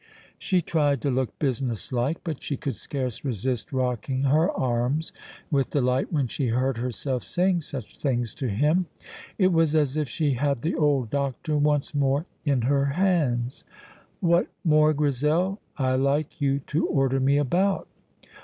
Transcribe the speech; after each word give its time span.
She 0.39 0.63
tried 0.63 0.99
to 1.03 1.11
look 1.11 1.37
businesslike, 1.37 2.21
but 2.23 2.41
she 2.41 2.57
could 2.57 2.75
scarce 2.75 3.23
resist 3.23 3.71
rocking 3.71 4.23
her 4.23 4.49
arms 4.51 5.13
with 5.51 5.69
delight 5.69 6.11
when 6.11 6.25
she 6.27 6.47
heard 6.47 6.79
herself 6.79 7.23
saying 7.23 7.61
such 7.61 7.99
things 7.99 8.33
to 8.33 8.47
him. 8.49 8.87
It 9.37 9.53
was 9.53 9.75
as 9.75 9.97
if 9.97 10.09
she 10.09 10.31
had 10.33 10.63
the 10.63 10.73
old 10.73 11.11
doctor 11.11 11.55
once 11.55 11.93
more 11.93 12.25
in 12.43 12.63
her 12.63 12.85
hands. 12.85 13.63
"What 14.21 14.47
more, 14.63 14.91
Grizel? 14.95 15.59
I 15.77 15.93
like 15.97 16.41
you 16.41 16.61
to 16.61 16.87
order 16.87 17.19
me 17.19 17.37
about." 17.37 17.87